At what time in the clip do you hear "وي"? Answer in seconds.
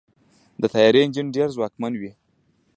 1.97-2.11